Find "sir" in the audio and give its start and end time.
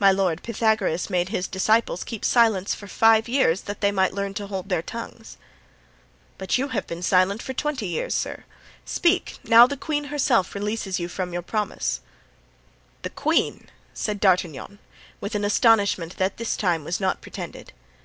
8.12-8.42